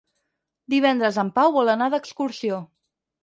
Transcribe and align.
Divendres 0.73 1.19
en 1.25 1.29
Pau 1.37 1.53
vol 1.57 1.71
anar 1.75 1.91
d'excursió. 1.95 2.61